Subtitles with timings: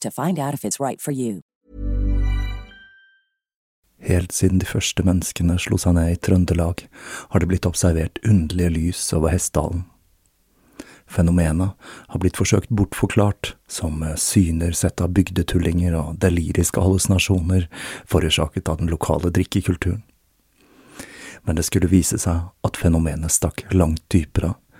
[0.00, 1.42] to find out if it's right for you.
[3.98, 6.84] Helt siden de første menneskene slo seg ned i Trøndelag,
[7.32, 9.86] har det blitt observert underlige lys over Hessdalen.
[11.06, 11.70] Fenomenet
[12.08, 17.68] har blitt forsøkt bortforklart som syner sett av bygdetullinger og deliriske hallusinasjoner
[18.10, 20.02] forårsaket av den lokale drikkekulturen.
[21.46, 24.56] Men det skulle vise seg at fenomenet stakk langt dypere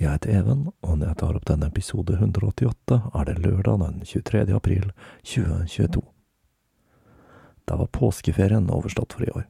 [0.00, 3.98] Jeg heter Even, og når jeg tar opp denne episode 188, er det lørdag den
[4.08, 4.46] 23.
[4.56, 4.86] april
[5.28, 6.00] 2022.
[7.68, 9.42] Da var påskeferien overstått for i år,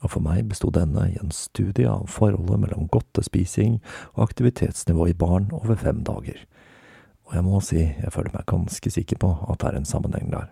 [0.00, 3.74] og for meg besto denne i en studie av forholdet mellom godtespising
[4.14, 6.38] og aktivitetsnivå i barn over fem dager,
[7.28, 10.30] og jeg må si jeg føler meg ganske sikker på at det er en sammenheng
[10.32, 10.48] der.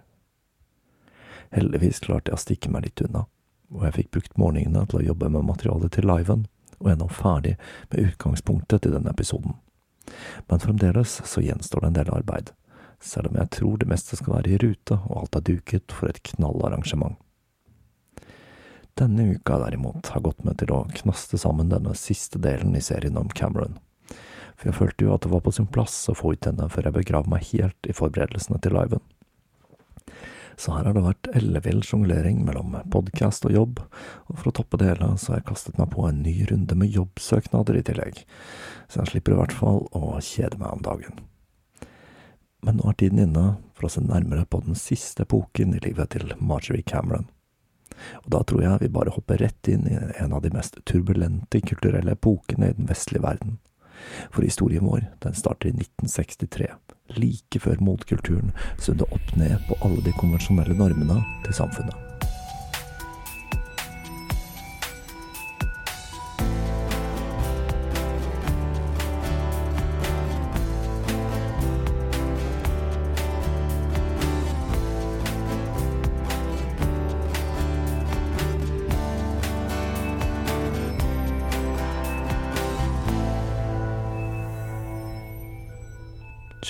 [1.56, 3.25] Heldigvis klarte jeg å stikke meg litt unna,
[3.72, 6.44] og jeg fikk brukt morgenene til å jobbe med materialet til liven,
[6.81, 7.56] og er nå ferdig
[7.91, 9.56] med utgangspunktet til denne episoden.
[10.47, 12.53] Men fremdeles så gjenstår det en del arbeid,
[13.00, 16.10] selv om jeg tror det meste skal være i rute og alt er duket for
[16.10, 17.19] et knallarrangement.
[18.97, 23.19] Denne uka derimot har gått med til å knaste sammen denne siste delen i serien
[23.20, 23.76] om Cameron,
[24.56, 26.88] for jeg følte jo at det var på sin plass å få ut denne før
[26.88, 29.03] jeg begrav meg helt i forberedelsene til liven.
[30.56, 33.80] Så her har det vært ellevill sjonglering mellom podkast og jobb,
[34.30, 36.78] og for å toppe det hele så har jeg kastet meg på en ny runde
[36.80, 38.22] med jobbsøknader i tillegg,
[38.88, 41.20] så jeg slipper i hvert fall å kjede meg om dagen.
[42.64, 43.46] Men nå er tiden inne
[43.76, 47.28] for å se nærmere på den siste epoken i livet til Marjorie Cameron.
[48.24, 51.60] Og da tror jeg vi bare hopper rett inn i en av de mest turbulente
[51.60, 53.58] kulturelle epokene i den vestlige verden.
[54.32, 56.72] For historien vår, den starter i 1963
[57.16, 62.05] like før motkulturen snudde opp ned på alle de konvensjonelle normene til samfunnet.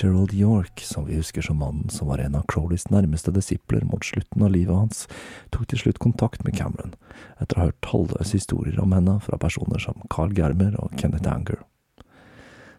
[0.01, 4.05] Gerald York, som vi husker som mannen som var en av Crowleys nærmeste disipler mot
[4.05, 5.07] slutten av livet hans,
[5.49, 6.93] tok til slutt kontakt med Cameron,
[7.41, 11.25] etter å ha hørt talløse historier om henne fra personer som Carl Germer og Kenneth
[11.31, 11.63] Anger.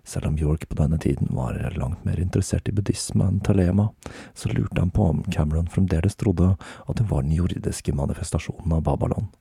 [0.07, 3.91] Selv om York på denne tiden var langt mer interessert i buddhisme enn Talema,
[4.39, 8.87] så lurte han på om Cameron fremdeles trodde at hun var den jordiske manifestasjonen av
[8.87, 9.33] Babylon.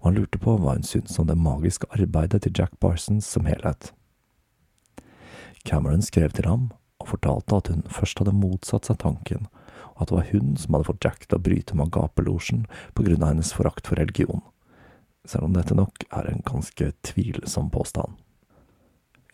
[0.00, 3.44] og han lurte på hva hun syntes om det magiske arbeidet til Jack Parsons som
[3.46, 3.92] helhet.
[5.62, 9.48] Cameron skrev til ham og fortalte at hun først hadde motsatt seg tanken,
[9.92, 12.64] og at det var hun som hadde fått Jack til å bryte med agapelosjen
[12.96, 14.42] på grunn av hennes forakt for religion,
[15.28, 18.16] selv om dette nok er en ganske tvilsom påstand.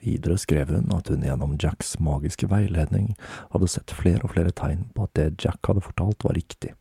[0.01, 3.15] Videre skrev hun at hun gjennom Jacks magiske veiledning
[3.51, 6.75] hadde sett flere og flere tegn på at det Jack hadde fortalt var riktig,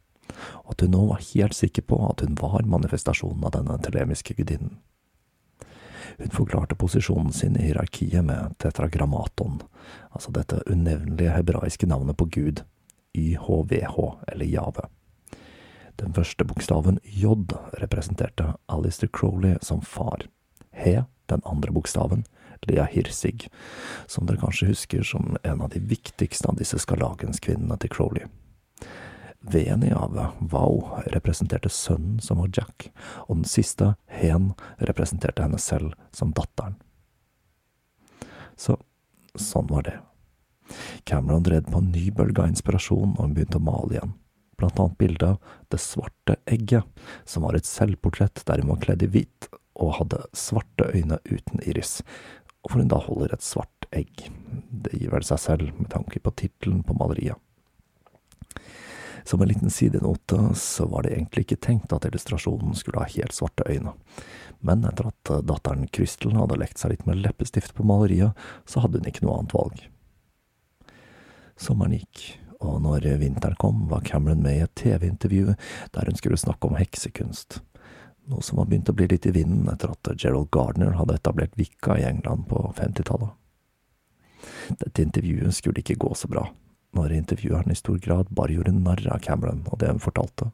[0.66, 4.38] og at hun nå var helt sikker på at hun var manifestasjonen av denne telemiske
[4.38, 4.78] gudinnen.
[6.18, 9.60] Hun forklarte posisjonen sin i hierarkiet med tetragrammaton,
[10.10, 12.64] altså dette unevnelige hebraiske navnet på Gud,
[13.14, 13.98] YHVH,
[14.28, 14.88] eller Jave.
[15.98, 17.36] Den første bokstaven J
[17.82, 20.26] representerte Alistair Crowley som far.
[20.72, 22.26] He, den andre bokstaven,
[22.62, 23.50] Lea Hirsig,
[24.08, 28.30] som dere kanskje husker som en av de viktigste av disse skarlagenskvinnene til Crowley.
[29.52, 29.94] V-en i
[30.52, 32.90] Wow, representerte sønnen som var Jack,
[33.28, 36.76] og den siste, Hen, representerte henne selv som datteren.
[38.58, 38.78] Så
[39.40, 39.98] sånn var det.
[41.08, 44.16] Cameron drev på en ny bølge av inspirasjon, og hun begynte å male igjen.
[44.58, 46.84] Blant annet bildet av Det svarte egget,
[47.26, 51.62] som var et selvportrett der hun var kledd i hvitt og hadde svarte øyne uten
[51.62, 52.02] iris,
[52.66, 54.28] hvor hun da holder et svart egg.
[54.72, 57.38] Det gir vel seg selv med tanke på tittelen på maleriet.
[59.28, 63.36] Som en liten sidenote så var det egentlig ikke tenkt at illustrasjonen skulle ha helt
[63.36, 63.92] svarte øyne,
[64.64, 69.02] men etter at datteren Krystel hadde lekt seg litt med leppestift på maleriet, så hadde
[69.02, 69.82] hun ikke noe annet valg.
[71.60, 72.22] Sommeren gikk,
[72.64, 75.58] og når vinteren kom, var Cameron med i et TV-intervju
[75.98, 77.60] der hun skulle snakke om heksekunst,
[78.32, 81.60] noe som var begynt å bli litt i vinden etter at Gerald Gardner hadde etablert
[81.60, 83.36] Vika i England på 50-tallet.
[84.86, 86.46] Dette intervjuet skulle ikke gå så bra,
[86.98, 90.52] når intervjueren i stor grad bare gjorde narr av Cameron og det hun fortalte.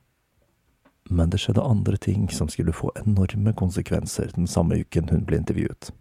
[1.09, 5.41] Men det skjedde andre ting som skulle få enorme konsekvenser den samme uken hun ble
[5.41, 5.91] intervjuet.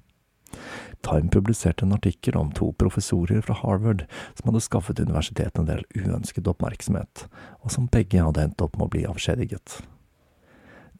[1.02, 4.04] Time publiserte en artikkel om to professorer fra Harvard
[4.34, 7.26] som hadde skaffet universitetet en del uønsket oppmerksomhet,
[7.64, 9.80] og som begge hadde endt opp med å bli avskjediget.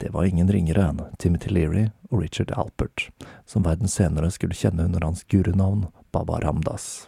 [0.03, 3.11] Det var ingen ringere enn Timothy Leary og Richard Alpert,
[3.47, 7.07] som verden senere skulle kjenne under hans gurunavn Baba Ramdas.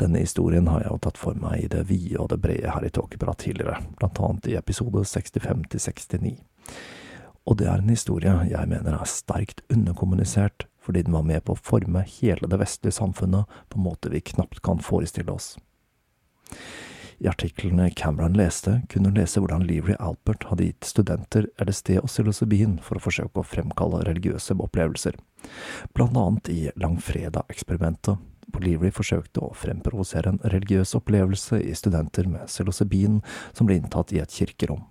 [0.00, 2.86] Denne historien har jeg jo tatt for meg i det vide og det brede her
[2.86, 6.34] i Tåkeprat tidligere, blant annet i episode 65 til 69.
[7.42, 11.54] Og det er en historie jeg mener er sterkt underkommunisert, fordi den var med på
[11.54, 15.56] å forme hele det vestlige samfunnet på en måte vi knapt kan forestille oss.
[17.22, 22.08] I artiklene Cameron leste, kunne hun lese hvordan Leary Alpert hadde gitt studenter LSD og
[22.10, 25.14] psilocybin for å forsøke å fremkalle religiøse opplevelser,
[25.94, 28.18] blant annet i Langfredag-eksperimentet,
[28.60, 33.20] Leary forsøkte å fremprovosere en religiøs opplevelse i studenter med psilocybin
[33.52, 34.82] som ble inntatt i et kirkerom.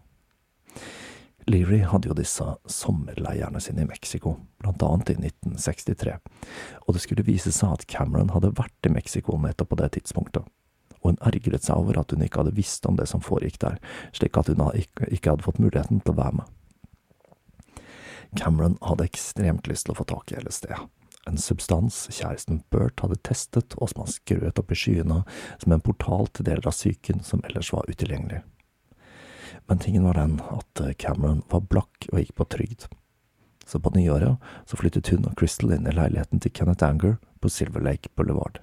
[1.49, 6.13] Leary hadde jo disse sommerleirene sine i Mexico, blant annet i 1963,
[6.85, 10.45] og det skulle vise seg at Cameron hadde vært i Mexico nettopp på det tidspunktet,
[11.01, 13.81] og hun ergret seg over at hun ikke hadde visst om det som foregikk der,
[14.13, 16.57] slik at hun ikke hadde fått muligheten til å være med.
[18.37, 20.69] Cameron hadde ekstremt lyst til å få tak i LSD,
[21.29, 25.21] en substans kjæresten Bert hadde testet, og som han skrøt opp i skyene
[25.61, 28.41] som en portal til deler av psyken som ellers var utilgjengelig.
[29.69, 32.87] Men tingen var den at Cameron var blakk og gikk på trygd.
[33.67, 37.49] Så på nyåret så flyttet hun og Crystal inn i leiligheten til Kenneth Anger på
[37.49, 38.59] Silver Lake Boulevard.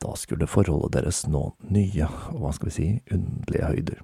[0.00, 3.98] Da skulle forholdet deres nå nye og hva skal vi si underlige høyder.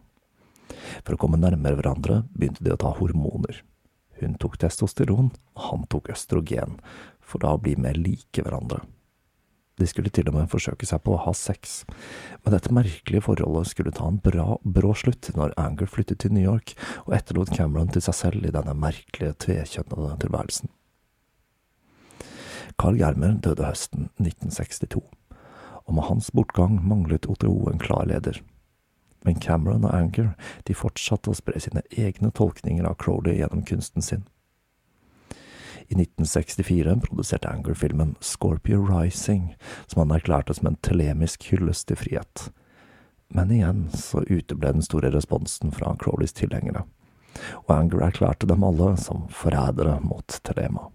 [1.04, 3.62] For å komme nærmere hverandre begynte de å ta hormoner.
[4.20, 5.30] Hun tok testosteron,
[5.68, 6.78] han tok østrogen,
[7.20, 8.80] for da å bli mer like hverandre.
[9.76, 11.82] De skulle til og med forsøke seg på å ha sex,
[12.40, 16.46] men dette merkelige forholdet skulle ta en bra, brå slutt når Anger flyttet til New
[16.46, 16.72] York
[17.04, 20.72] og etterlot Cameron til seg selv i denne merkelige, tvekjønnede tilværelsen.
[22.80, 25.04] Carl Germer døde høsten 1962,
[25.86, 28.40] og med hans bortgang manglet OTO en klar leder.
[29.26, 30.32] Men Cameron og Anger
[30.68, 34.24] de fortsatte å spre sine egne tolkninger av Crowley gjennom kunsten sin.
[35.88, 39.54] I 1964 produserte Anger filmen Scorpio Rising,
[39.86, 42.48] som han erklærte som en telemisk hyllest til frihet.
[43.34, 46.84] Men igjen så uteble den store responsen fra Crowleys tilhengere,
[47.66, 50.88] og Anger erklærte dem alle som forrædere mot Telema.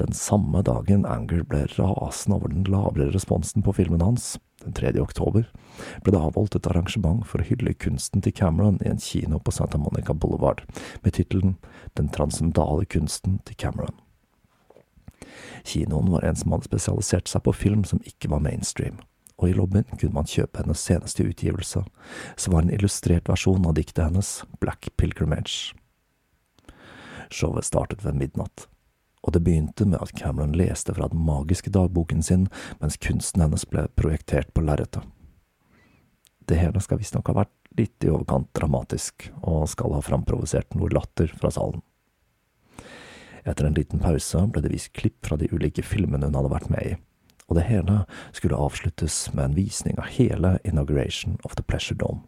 [0.00, 4.94] Den samme dagen Anger ble rasende over den lavere responsen på filmen hans, den 3.
[5.02, 5.46] oktober,
[6.04, 9.54] ble det avholdt et arrangement for å hylle kunsten til Cameron i en kino på
[9.54, 10.64] Santa Monica Boulevard,
[11.02, 11.56] med tittelen
[11.98, 13.96] Den transcendale kunsten til Cameron.
[15.64, 18.98] Kinoen var en som hadde spesialisert seg på film som ikke var mainstream,
[19.38, 21.84] og i lobbyen kunne man kjøpe hennes seneste utgivelse,
[22.36, 25.76] som var en illustrert versjon av diktet hennes, Black Pilgrimage.
[27.32, 28.66] Showet startet ved midnatt
[29.22, 32.48] og det begynte med at Cameron leste fra den magiske dagboken sin
[32.80, 35.04] mens kunsten hennes ble projektert på lerretet.
[36.48, 40.90] Det hele skal visstnok ha vært litt i overkant dramatisk, og skal ha framprovosert noe
[40.92, 41.80] latter fra salen.
[43.46, 46.70] Etter en liten pause ble det vist klipp fra de ulike filmene hun hadde vært
[46.74, 46.98] med i,
[47.48, 48.02] og det hele
[48.34, 52.26] skulle avsluttes med en visning av hele Inauguration of the Pleasure Dome.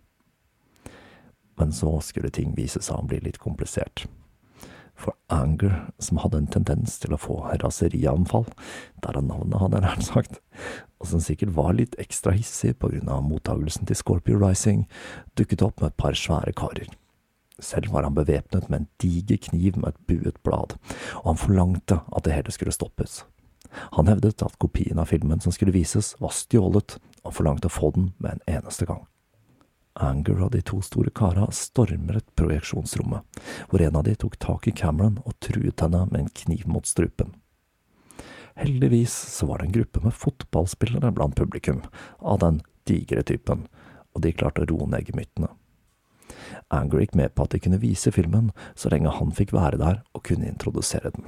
[1.59, 4.07] Men så skulle ting vise seg å bli litt komplisert
[4.95, 8.47] For Anger, som hadde en tendens til å få raserianfall,
[9.03, 10.41] derav navnet, hadde jeg nært sagt,
[11.03, 14.85] og som sikkert var litt ekstra hissig på grunn av mottagelsen til Scorpio Rising,
[15.39, 16.93] dukket opp med et par svære karer.
[17.63, 20.77] Selv var han bevæpnet med en diger kniv med et buet blad,
[21.23, 23.23] og han forlangte at det hele skulle stoppes.
[23.99, 27.91] Han hevdet at kopien av filmen som skulle vises, var stjålet, og forlangte å få
[27.95, 29.07] den med en eneste gang.
[29.95, 33.23] Anger og de to store kara stormet projeksjonsrommet,
[33.71, 36.87] hvor en av de tok tak i Cameron og truet henne med en kniv mot
[36.87, 37.35] strupen.
[38.59, 41.83] Heldigvis så var det en gruppe med fotballspillere blant publikum,
[42.19, 43.67] av den digre typen,
[44.15, 45.51] og de klarte å roe ned gemyttene.
[46.75, 50.03] Anger gikk med på at de kunne vise filmen så lenge han fikk være der
[50.15, 51.27] og kunne introdusere den.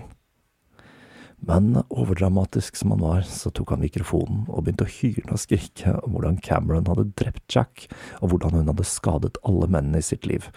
[1.47, 5.93] Men overdramatisk som han var, så tok han mikrofonen og begynte å hyle og skrike
[6.01, 7.85] om hvordan Cameron hadde drept Jack,
[8.19, 10.49] og hvordan hun hadde skadet alle mennene i sitt liv,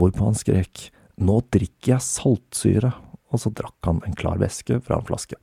[0.00, 0.88] hvorpå han skrek
[1.20, 2.94] Nå drikker jeg saltsyre,
[3.28, 5.36] og så drakk han en klar væske fra en flaske.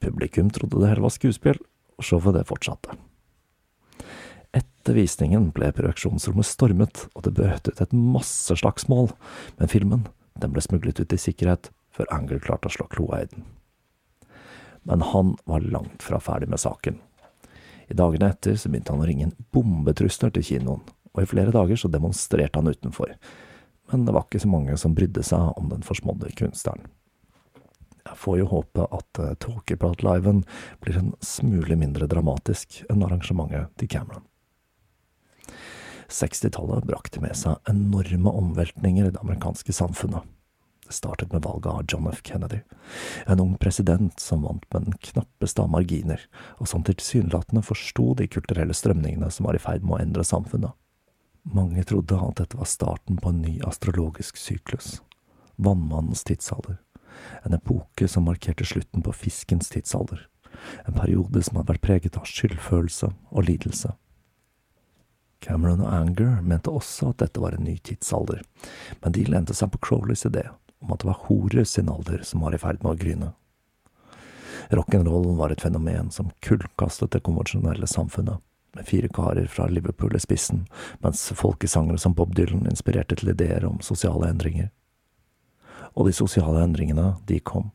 [0.00, 1.60] Publikum trodde det hele var skuespill,
[2.00, 2.96] og showet det fortsatte.
[4.56, 9.12] Etter visningen ble produksjonsrommet stormet, og det brøt ut et masseslagsmål,
[9.60, 10.08] men filmen
[10.40, 13.44] den ble smuglet ut i sikkerhet før Angel klarte å slå kloa i den.
[14.82, 17.00] Men han var langt fra ferdig med saken.
[17.88, 21.54] I dagene etter så begynte han å ringe en bombetrusler til kinoen, og i flere
[21.54, 23.14] dager så demonstrerte han utenfor.
[23.90, 26.88] Men det var ikke så mange som brydde seg om den forsmådde kunstneren.
[28.08, 30.42] Jeg får jo håpe at uh, Tåkeprat-liven
[30.84, 34.24] blir en smule mindre dramatisk enn arrangementet til Cameron.
[36.08, 40.24] 60-tallet brakte med seg enorme omveltninger i det amerikanske samfunnet.
[40.88, 42.20] Det startet med valget av John F.
[42.24, 42.60] Kennedy,
[43.26, 46.22] en ung president som vant med den knappeste av marginer,
[46.56, 50.72] og som tilsynelatende forsto de kulturelle strømningene som var i ferd med å endre samfunnet.
[51.44, 55.02] Mange trodde at dette var starten på en ny astrologisk syklus,
[55.60, 56.78] vannmannens tidsalder,
[57.44, 60.22] en epoke som markerte slutten på fiskens tidsalder,
[60.86, 63.92] en periode som hadde vært preget av skyldfølelse og lidelse.
[65.44, 68.40] Cameron og Anger mente også at dette var en ny tidsalder,
[69.04, 70.46] men de lente seg på Crowleys idé
[70.80, 73.30] om at det var horer sin alder som var i ferd med å gryne.
[74.68, 78.42] Rock'n'roll var et fenomen som kullkastet det konvensjonelle samfunnet,
[78.76, 80.66] med fire karer fra Liverpool i spissen,
[81.00, 84.68] mens folkesangere som Bob Dylan inspirerte til ideer om sosiale endringer.
[85.96, 87.70] Og de sosiale endringene, de kom.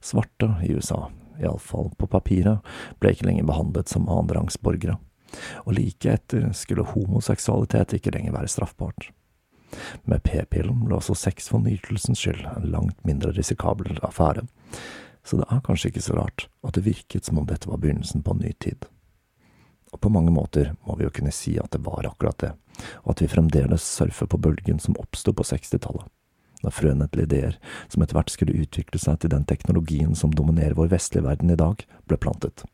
[0.00, 1.10] Svarte i USA,
[1.40, 2.64] iallfall på papiret,
[2.98, 4.96] ble ikke lenger behandlet som annenrangsborgere,
[5.66, 9.10] og like etter skulle homoseksualitet ikke lenger være straffbart.
[10.04, 14.46] Med p-pillen ble også sex for nytelsens skyld en langt mindre risikabel affære,
[15.24, 18.24] så det er kanskje ikke så rart at det virket som om dette var begynnelsen
[18.24, 18.84] på en ny tid.
[19.94, 22.52] Og på mange måter må vi jo kunne si at det var akkurat det,
[23.04, 26.04] og at vi fremdeles surfer på bølgen som oppsto på 60-tallet,
[26.64, 27.58] da frøene til ideer
[27.92, 31.60] som etter hvert skulle utvikle seg til den teknologien som dominerer vår vestlige verden i
[31.60, 32.64] dag, ble plantet.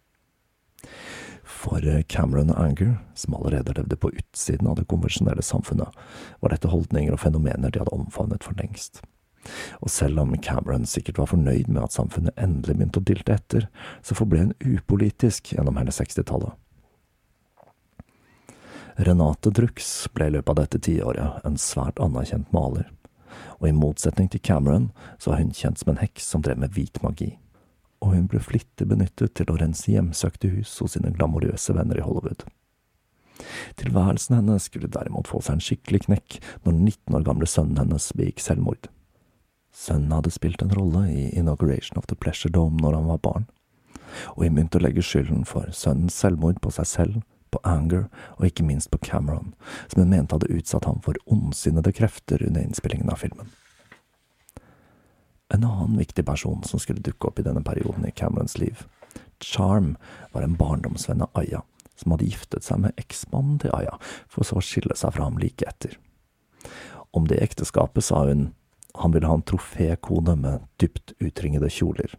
[1.50, 5.96] For Cameron og Anger, som allerede levde på utsiden av det konvensjonelle samfunnet,
[6.40, 9.02] var dette holdninger og fenomener de hadde omfavnet for lengst.
[9.80, 13.68] Og selv om Cameron sikkert var fornøyd med at samfunnet endelig begynte å dilte etter,
[14.04, 16.56] så forble hun upolitisk gjennom hele 60-tallet.
[19.00, 22.90] Renate Drux ble i løpet av dette tiåret en svært anerkjent maler,
[23.58, 26.76] og i motsetning til Cameron så var hun kjent som en heks som drev med
[26.76, 27.34] hvit magi
[28.00, 32.04] og hun ble flittig benyttet til å rense hjemsøkte hus hos sine glamorøse venner i
[32.04, 32.46] Hollywood.
[33.80, 37.80] Tilværelsen hennes skulle derimot få seg en skikkelig knekk når den 19 år gamle sønnen
[37.80, 38.90] hennes begikk selvmord.
[39.72, 43.46] Sønnen hadde spilt en rolle i Inauguration of the Pleasure Dome når han var barn,
[44.34, 48.46] og hun begynte å legge skylden for sønnens selvmord på seg selv, på Anger og
[48.46, 49.54] ikke minst på Cameron,
[49.90, 53.50] som hun mente hadde utsatt ham for ondsinnede krefter under innspillingen av filmen.
[55.50, 58.86] En annen viktig person som skulle dukke opp i denne perioden i Camerons liv,
[59.40, 59.96] Charm,
[60.32, 61.62] var en barndomsvenn av Aya,
[61.96, 63.96] som hadde giftet seg med eksmannen til Aya,
[64.28, 65.96] for så å skille seg fra ham like etter.
[67.16, 68.50] Om det ekteskapet sa hun
[68.98, 72.14] han ville ha en trofékone med dypt utringede kjoler.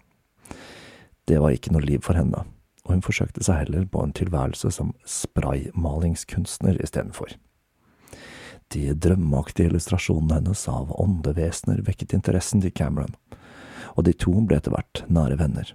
[1.28, 2.46] Det var ikke noe liv for henne,
[2.86, 7.36] og hun forsøkte seg heller på en tilværelse som spraymalingskunstner istedenfor.
[8.72, 13.18] De drømmeaktige illustrasjonene hennes av åndevesener vekket interessen til Cameron,
[13.98, 15.74] og de to ble etter hvert nære venner.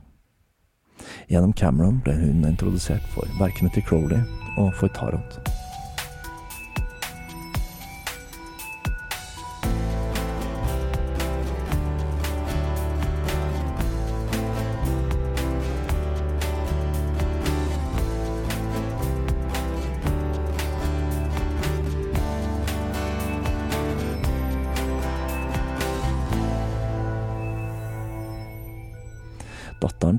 [1.29, 4.23] Gjennom Cameron ble hun introdusert for verkene til Crowley
[4.57, 5.66] og for Tarot.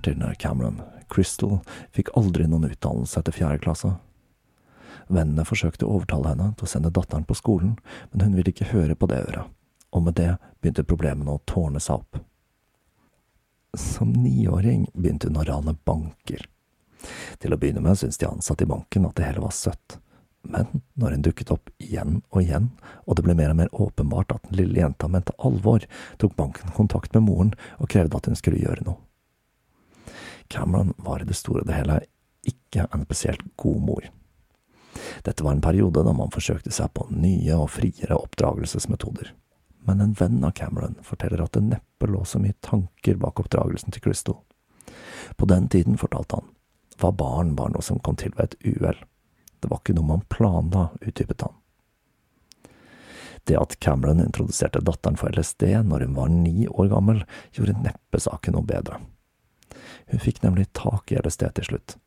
[0.07, 1.57] Datteren til Cameron, Crystal,
[1.91, 3.89] fikk aldri noen utdannelse etter fjerde klasse.
[5.11, 7.73] Vennene forsøkte å overtale henne til å sende datteren på skolen,
[8.11, 9.49] men hun ville ikke høre på det øret,
[9.91, 12.21] og med det begynte problemene å tårne seg opp.
[13.75, 16.45] Som niåring begynte hun å rane banker.
[17.43, 19.97] Til å begynne med syntes de ansatte i banken at det hele var søtt,
[20.47, 22.69] men når hun dukket opp igjen og igjen,
[23.03, 25.83] og det ble mer og mer åpenbart at den lille jenta mente alvor,
[26.15, 29.01] tok banken kontakt med moren og krevde at hun skulle gjøre noe.
[30.49, 31.99] Cameron var i det store og det hele
[32.47, 34.07] ikke en spesielt god mor.
[35.23, 39.33] Dette var en periode da man forsøkte seg på nye og friere oppdragelsesmetoder.
[39.87, 43.93] Men en venn av Cameron forteller at det neppe lå så mye tanker bak oppdragelsen
[43.93, 44.39] til Crystal.
[45.37, 46.49] På den tiden, fortalte han,
[46.99, 48.99] var barn bare noe som kom til ved et uhell.
[49.59, 51.55] Det var ikke noe man planla, utdypet han.
[53.47, 57.23] Det at Cameron introduserte datteren for LSD når hun var ni år gammel,
[57.55, 58.99] gjorde neppe saken noe bedre.
[60.11, 61.97] Hun fikk nemlig tak i LSD til slutt,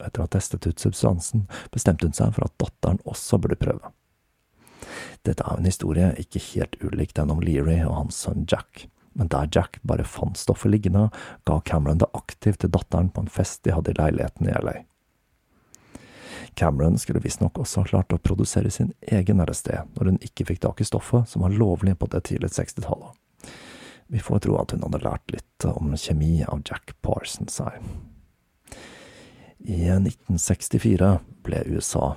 [0.00, 3.92] etter å ha testet ut substansen, bestemte hun seg for at datteren også burde prøve.
[5.26, 8.86] Dette er en historie ikke helt ulik den om Leary og hans sønn Jack,
[9.16, 11.08] men der Jack bare fant stoffet liggende,
[11.48, 14.76] ga Cameron det aktivt til datteren på en fest de hadde i leiligheten i LA.
[16.56, 20.62] Cameron skulle visstnok også ha klart å produsere sin egen LSD når hun ikke fikk
[20.64, 23.12] tak i stoffet som var lovlig på det tidlige 60-tallet.
[24.06, 27.80] Vi får tro at hun hadde lært litt om kjemi av Jack Parsons her.
[29.66, 31.08] I 1964
[31.46, 32.12] ble USA,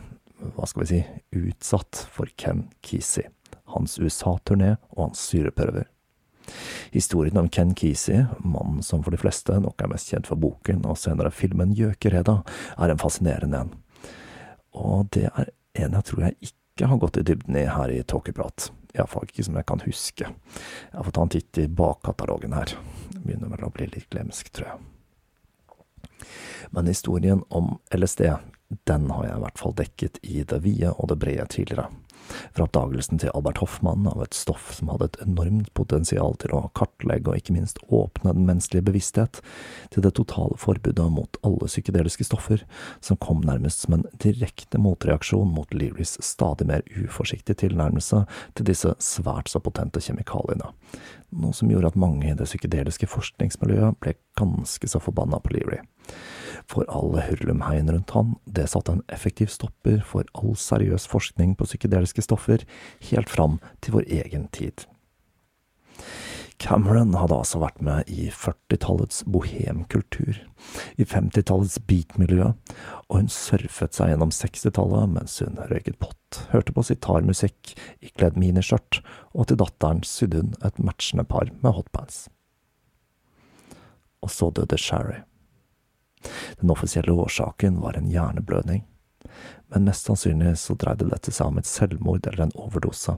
[0.53, 0.99] hva skal vi si,
[1.33, 3.25] utsatt for Ken Kesey,
[3.73, 5.87] hans USA-turné og hans syreprøver.
[6.93, 10.85] Historien om Ken Kesey, mannen som for de fleste nok er mest kjent for boken
[10.89, 12.39] og senere filmen Gjøkereda,
[12.77, 13.73] er en fascinerende en.
[14.77, 15.49] Og det er
[15.81, 18.69] en jeg tror jeg ikke har gått i dybden i her i Tåkeprat.
[18.93, 20.29] Iallfall ikke som jeg kan huske.
[20.91, 22.73] Jeg fått ta en titt i bakkatalogen her.
[23.09, 26.25] Det begynner vel å bli litt glemsk, tror jeg.
[26.75, 28.25] Men historien om LSD,
[28.89, 31.89] den har jeg i hvert fall dekket i det vide og det brede tidligere.
[32.55, 36.61] Fra oppdagelsen til Albert Hoffmann av et stoff som hadde et enormt potensial til å
[36.77, 39.41] kartlegge og ikke minst åpne den menneskelige bevissthet,
[39.93, 42.63] til det totale forbudet mot alle psykedeliske stoffer,
[43.05, 48.25] som kom nærmest som en direkte motreaksjon mot Learys stadig mer uforsiktige tilnærmelse
[48.57, 50.73] til disse svært så potente kjemikaliene,
[51.39, 55.81] noe som gjorde at mange i det psykedeliske forskningsmiljøet ble ganske så forbanna på Leary
[56.69, 61.67] for all hurlumheien rundt han, det satte en effektiv stopper for all seriøs forskning på
[61.69, 62.65] psykedeliske stoffer,
[63.11, 64.85] helt fram til vår egen tid.
[66.59, 70.41] Cameron hadde altså vært med i 40-tallets bohemkultur,
[70.99, 72.49] i 50-tallets beatmiljø,
[73.07, 78.99] og hun surfet seg gjennom 60-tallet mens hun røyket pott, hørte på sitarmusikk, ikledd miniskjørt,
[79.31, 82.25] og til datteren sydde hun et matchende par med hotbands.
[84.19, 85.21] Og så døde Sherry.
[86.59, 88.83] Den offisielle årsaken var en hjerneblødning,
[89.69, 93.15] men mest sannsynlig så dreide dette seg om et selvmord eller en overdose,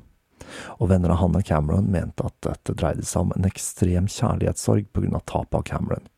[0.78, 5.04] og venner av Hanne Cameron mente at dette dreide seg om en ekstrem kjærlighetssorg på
[5.04, 6.10] grunn av tapet av Cameron.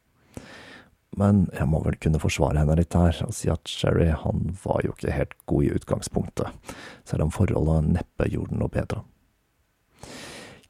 [1.14, 4.82] Men jeg må vel kunne forsvare henne litt her og si at Sherry han var
[4.86, 6.72] jo ikke helt god i utgangspunktet,
[7.06, 9.04] selv om forholdet neppe gjorde noe bedre.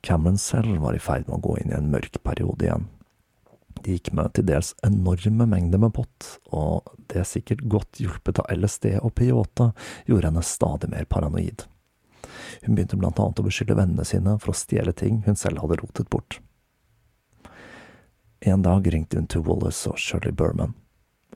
[0.03, 2.89] Cameron selv var i ferd med å gå inn i en mørk periode igjen,
[3.83, 8.49] de gikk med til dels enorme mengder med pott, og det sikkert godt hjulpet av
[8.53, 9.71] LSD og peyote
[10.07, 11.65] gjorde henne stadig mer paranoid.
[12.63, 15.81] Hun begynte blant annet å beskylde vennene sine for å stjele ting hun selv hadde
[15.81, 16.39] rotet bort.
[18.43, 20.75] En dag ringte hun til Wallace og Shirley Berman,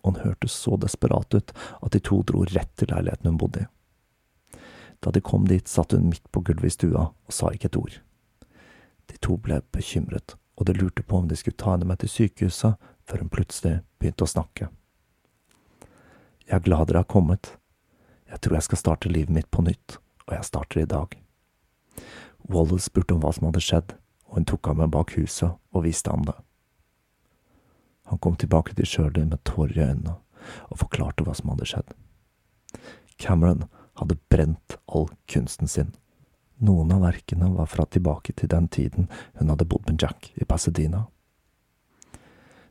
[0.03, 3.65] og hun hørtes så desperat ut at de to dro rett til leiligheten hun bodde
[3.65, 3.69] i.
[5.03, 7.79] Da de kom dit, satt hun midt på gulvet i stua og sa ikke et
[7.79, 7.97] ord.
[9.07, 12.09] De to ble bekymret og de lurte på om de skulle ta henne med til
[12.09, 12.75] sykehuset,
[13.07, 14.69] før hun plutselig begynte å snakke.
[16.47, 17.53] Jeg er glad dere har kommet.
[18.27, 21.15] Jeg tror jeg skal starte livet mitt på nytt, og jeg starter i dag.
[22.47, 23.93] Wallace spurte om hva som hadde skjedd,
[24.27, 26.35] og hun tok ham med bak huset og viste ham det.
[28.07, 30.15] Han kom tilbake til Shirley med tårer i øynene
[30.71, 31.89] og forklarte hva som hadde skjedd.
[33.19, 33.65] Cameron
[33.99, 35.91] hadde brent all kunsten sin
[36.57, 40.45] noen av verkene var fra tilbake til den tiden hun hadde bodd med Jack i
[40.45, 41.05] Pasadena.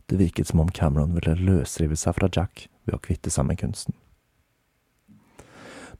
[0.06, 3.58] Det virket som om Cameron ville løsrive seg fra Jack ved å kvitte seg med
[3.62, 3.94] kunsten.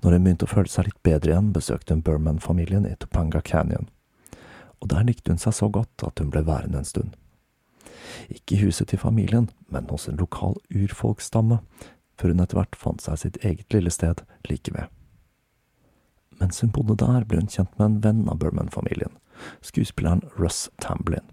[0.03, 3.89] Når hun begynte å føle seg litt bedre igjen, besøkte hun Berman-familien i Topanga Canyon,
[4.83, 7.15] og der likte hun seg så godt at hun ble værende en stund.
[8.29, 11.63] Ikke i huset til familien, men hos en lokal urfolksstamme,
[12.21, 14.87] før hun etter hvert fant seg sitt eget lille sted like ved.
[16.41, 19.15] Mens hun bodde der, ble hun kjent med en venn av Berman-familien,
[19.65, 21.25] skuespilleren Russ Tamblin.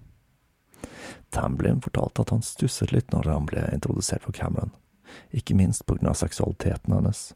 [1.33, 4.71] Tamblin fortalte at han stusset litt når han ble introdusert for Cameron,
[5.35, 7.31] ikke minst på grunn av seksualiteten hennes.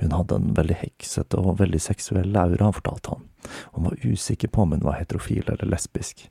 [0.00, 3.26] Hun hadde en veldig heksete og veldig seksuell aura, fortalte han,
[3.74, 6.24] og var usikker på om hun var heterofil eller lesbisk,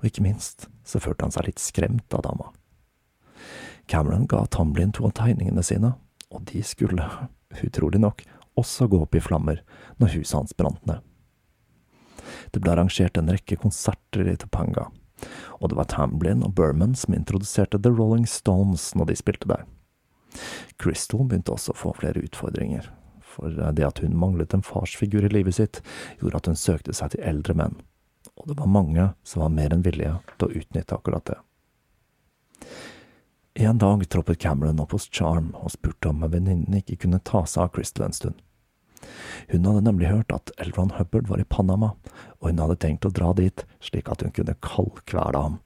[0.00, 2.50] og ikke minst så følte han seg litt skremt av dama.
[3.88, 5.94] Cameron ga Tamblin to av tegningene sine,
[6.32, 7.04] og de skulle,
[7.66, 8.24] utrolig nok,
[8.58, 9.62] også gå opp i flammer
[9.98, 11.02] når huset hans brant ned.
[12.52, 14.88] Det ble arrangert en rekke konserter i Topanga,
[15.58, 19.64] og det var Tamblin og Berman som introduserte The Rolling Stones når de spilte der.
[20.78, 22.90] Crystal begynte også å få flere utfordringer,
[23.24, 25.80] for det at hun manglet en farsfigur i livet sitt,
[26.20, 27.78] gjorde at hun søkte seg til eldre menn,
[28.36, 31.38] og det var mange som var mer enn villige til å utnytte akkurat det.
[33.58, 37.64] En dag troppet Cameron opp hos Charm og spurte om venninnen ikke kunne ta seg
[37.64, 38.36] av Crystal en stund.
[39.48, 41.92] Hun hadde nemlig hørt at Elron Hubbard var i Panama,
[42.40, 45.58] og hun hadde tenkt å dra dit slik at hun kunne kaldkvele ham.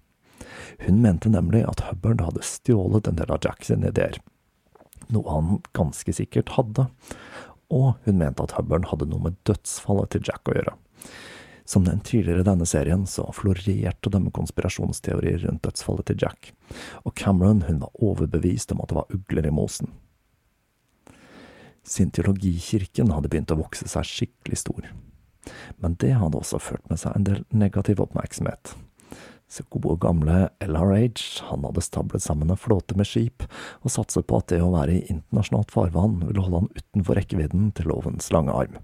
[0.82, 4.18] Hun mente nemlig at Hubbard hadde stjålet en del av Jacks ideer,
[5.12, 6.88] noe han ganske sikkert hadde,
[7.72, 10.76] og hun mente at Hubbard hadde noe med dødsfallet til Jack å gjøre.
[11.64, 16.52] Som den tidligere i denne serien, så florerte med konspirasjonsteorier rundt dødsfallet til Jack,
[17.06, 19.92] og Cameron hun var overbevist om at det var ugler i mosen.
[21.82, 24.86] Scientologikirken hadde begynt å vokse seg skikkelig stor.
[25.82, 28.74] Men det hadde også ført med seg en del negativ oppmerksomhet.
[29.52, 33.44] Så gode gamle LRH han hadde stablet sammen en flåte med skip,
[33.82, 37.68] og satset på at det å være i internasjonalt farvann ville holde han utenfor rekkevidden
[37.76, 38.78] til lovens lange arm.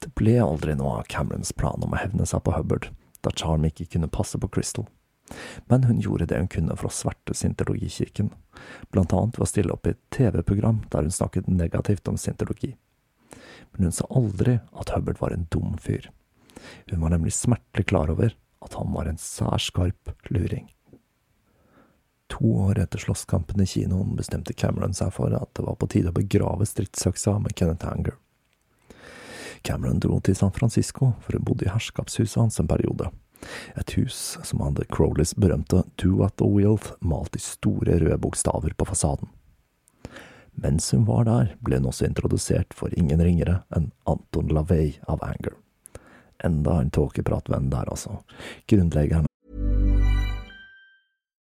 [0.00, 2.92] Det ble aldri noe av Camerons plan om å hevne seg på Hubbard,
[3.24, 4.86] da Charm ikke kunne passe på Crystal
[5.70, 8.30] men hun gjorde det hun kunne for å sverte scientologikirken,
[8.90, 12.74] blant annet ved å stille opp i et TV-program der hun snakket negativt om scientologi.
[13.72, 16.10] Men hun sa aldri at Hubbard var en dum fyr.
[16.90, 20.68] Hun var nemlig smertelig klar over at han var en særskarp luring.
[22.30, 26.12] To år etter slåsskampen i kinoen bestemte Cameron seg for at det var på tide
[26.12, 28.14] å begrave stridsøksa med Kenneth Anger.
[29.66, 33.10] Cameron dro til San Francisco, for hun bodde i herskapshuset hans en periode,
[33.78, 38.74] et hus som hadde Crowleys berømte Do What The Wealth malt i store røde bokstaver
[38.76, 39.30] på fasaden.
[40.60, 45.22] Mens hun var der, ble hun også introdusert for ingen ringere enn Anton Lavey av
[45.24, 45.56] Anger.
[46.44, 48.20] Enda en tåkepratvenn der, altså.
[48.68, 49.29] Grunnleggeren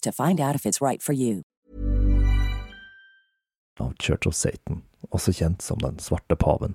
[0.00, 1.42] to find out if it's right for you.
[3.80, 6.74] Av Church of Satan, også kjent som Den svarte paven.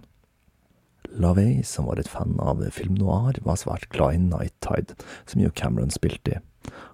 [1.09, 5.41] LaVey, som var et fan av film noir, var svært glad i Night Tide, som
[5.41, 6.41] jo Cameron spilte i.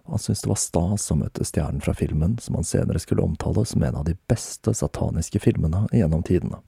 [0.05, 3.65] Han syntes det var stas å møte stjernen fra filmen, som han senere skulle omtale
[3.65, 6.61] som en av de beste sataniske filmene gjennom tidene.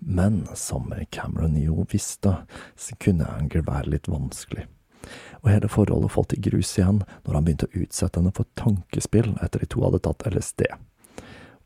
[0.00, 2.34] Men som Cameron jo visste,
[2.76, 4.66] så kunne Anger være litt vanskelig
[5.40, 9.32] og hele forholdet falt i grus igjen når han begynte å utsette henne for tankespill
[9.40, 10.66] etter de to hadde tatt LSD.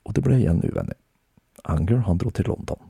[0.05, 0.99] Og det ble igjen uvenner.
[1.65, 2.81] Anger han dro til London,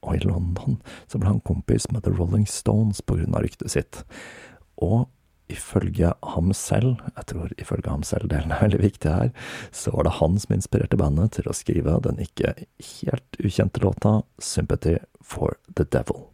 [0.00, 0.78] og i London
[1.10, 4.00] så ble han kompis med The Rolling Stones på grunn av ryktet sitt.
[4.80, 5.06] Og
[5.52, 9.32] ifølge ham selv, jeg tror ifølge ham selv delen er veldig viktig her,
[9.76, 14.22] så var det han som inspirerte bandet til å skrive den ikke helt ukjente låta
[14.40, 16.33] Sympathy for the Devil.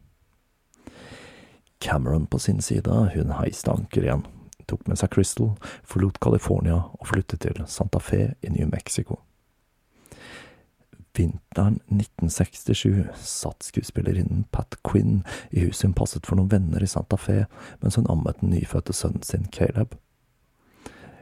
[1.80, 4.26] Cameron på sin side, hun heiste anker igjen,
[4.68, 9.22] tok med seg Crystal, forlot California og flyttet til Santa Fe i New Mexico.
[11.20, 17.18] Vinteren 1967 satt skuespillerinnen Pat Quinn i huset hun passet for noen venner i Santa
[17.20, 17.42] Fe
[17.82, 19.98] mens hun ammet den nyfødte sønnen sin Caleb.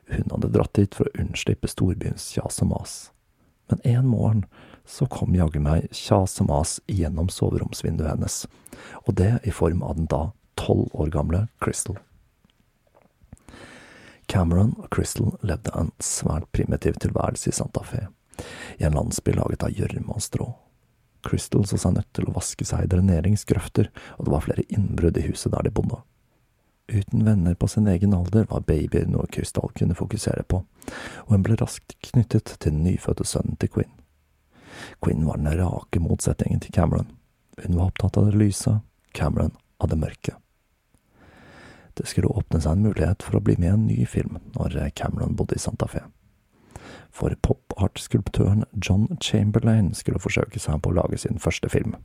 [0.08, 2.98] Hun hadde dratt dit for å unnslippe storbyens kjas og mas.
[3.68, 4.44] Men en morgen
[4.88, 8.44] så kom jaggu meg kjas og mas gjennom soveromsvinduet hennes,
[9.04, 10.22] og det i form av den da
[10.58, 11.96] tolv år gamle Crystal.
[14.28, 18.08] Cameron og Crystal levde en svært primitiv tilværelse i Santa Fe,
[18.76, 20.48] i en landsby laget av gjørme og strå.
[21.24, 25.18] Crystal så seg nødt til å vaske seg i dreneringsgrøfter, og det var flere innbrudd
[25.18, 26.02] i huset der de bodde.
[26.88, 30.62] Uten venner på sin egen alder var baby noe Crystal kunne fokusere på,
[31.24, 33.94] og hun ble raskt knyttet til den nyfødte sønnen til Quinn.
[35.04, 37.10] Quinn var den rake motsetningen til Cameron.
[37.64, 38.78] Hun var opptatt av det lyse,
[39.12, 40.36] Cameron av det mørke.
[41.98, 44.78] Det skulle åpne seg en mulighet for å bli med i en ny film når
[44.94, 46.04] Cameron bodde i Santa Fe
[47.18, 51.96] for pop art-skulptøren John Chamberlain skulle forsøke seg på å lage sin første film.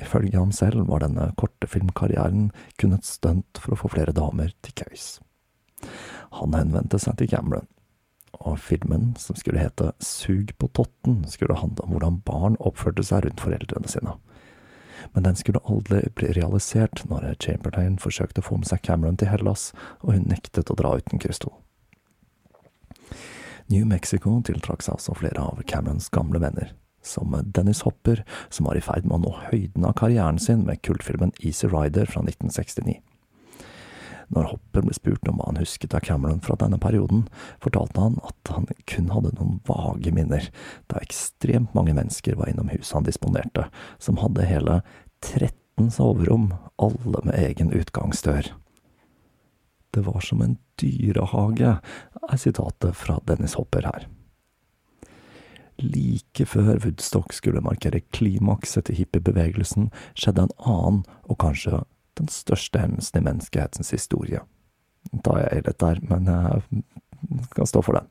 [0.00, 4.54] Ifølge ham selv var denne korte filmkarrieren kun et stunt for å få flere damer
[4.64, 5.20] til køys.
[6.40, 7.68] Han henvendte seg til Cameron,
[8.40, 13.26] og filmen, som skulle hete Sug på totten, skulle handle om hvordan barn oppførte seg
[13.26, 14.16] rundt foreldrene sine.
[15.12, 19.30] Men den skulle aldri bli realisert når Chamberlain forsøkte å få med seg Cameron til
[19.32, 19.70] Hellas,
[20.02, 21.54] og hun nektet å dra uten Crystal.
[23.72, 28.78] New Mexico tiltrakk seg også flere av Camerons gamle venner, som Dennis Hopper, som var
[28.78, 33.00] i ferd med å nå høyden av karrieren sin med kultfilmen Easy Rider fra 1969.
[34.32, 37.26] Når Hopper ble spurt om hva han husket av Cameron fra denne perioden,
[37.60, 40.48] fortalte han at han kun hadde noen vage minner,
[40.88, 43.66] da ekstremt mange mennesker var innom huset han disponerte,
[44.00, 44.80] som hadde hele
[45.20, 48.54] 13 soverom, alle med egen utgangsdør.
[49.92, 51.76] Det var som en dyrehage,
[52.22, 54.08] er sitatet fra Dennis Hopper her.
[55.82, 61.82] Like før Woodstock skulle markere klimakset til hippiebevegelsen, skjedde en annen, og kanskje
[62.18, 64.42] den største hendelsen i menneskehetens historie.
[65.12, 68.10] Da er jeg litt der, men jeg kan stå for den.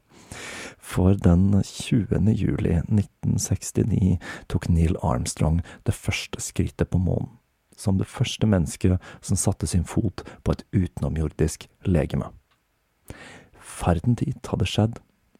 [0.81, 2.31] For den 20.
[2.35, 4.17] juli 1969
[4.51, 7.37] tok Neil Armstrong det første skrittet på månen
[7.81, 12.29] som det første mennesket som satte sin fot på et utenomjordisk legeme.
[13.57, 14.99] Ferden dit hadde skjedd,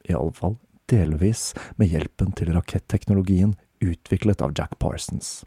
[0.10, 0.58] i alle fall
[0.92, 5.42] delvis med hjelpen til raketteknologien utviklet av Jack Parsons.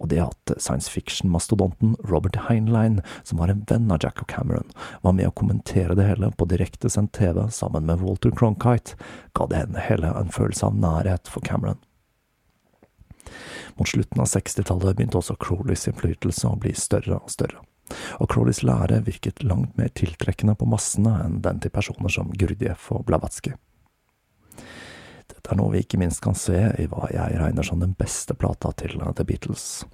[0.00, 4.70] Og det at science fiction-mastodonten Robert Heinlein, som var en venn av Jack og Cameron,
[5.02, 8.96] var med å kommentere det hele på direktesendt TV sammen med Walter Cronkite,
[9.36, 11.80] ga det hele en følelse av nærhet for Cameron.
[13.76, 17.62] Mot slutten av 60-tallet begynte også Crowleys innflytelse å bli større og større,
[18.18, 22.90] og Crowleys lære virket langt mer tiltrekkende på massene enn den til personer som Gurdjieff
[22.94, 23.54] og Blavatsky.
[25.40, 28.34] Dette er noe vi ikke minst kan se i hva jeg regner som den beste
[28.36, 29.86] plata til The Beatles,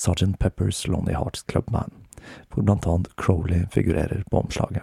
[0.00, 1.92] Sergeant Peppers Lonely Hearts Club Band,
[2.48, 4.80] hvor blant annet Crowley figurerer på omslaget.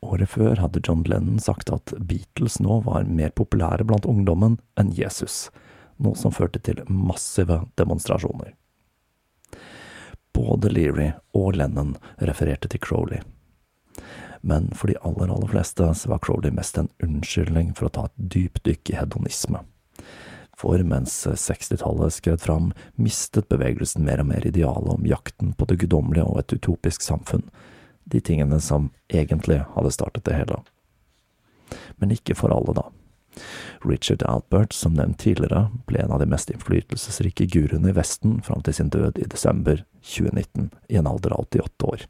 [0.00, 4.94] Året før hadde John Lennon sagt at Beatles nå var mer populære blant ungdommen enn
[4.96, 5.50] Jesus,
[6.00, 8.54] noe som førte til massive demonstrasjoner.
[10.32, 13.20] Både Leary og Lennon refererte til Crowley.
[14.40, 18.06] Men for de aller, aller fleste så var Crowley mest en unnskyldning for å ta
[18.08, 19.64] et dypdykk i hedonisme.
[20.58, 25.78] For mens 60-tallet skred fram, mistet bevegelsen mer og mer idealet om jakten på det
[25.84, 27.46] guddommelige og et utopisk samfunn,
[28.10, 30.62] de tingene som egentlig hadde startet det hele.
[32.02, 32.88] Men ikke for alle, da.
[33.86, 38.64] Richard Albert, som nevnt tidligere, ble en av de mest innflytelsesrike guruene i Vesten fram
[38.66, 42.06] til sin død i desember 2019, i en alder av 88 år.